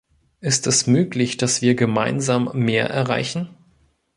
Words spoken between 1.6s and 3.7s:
wir gemeinsam mehr erreichen?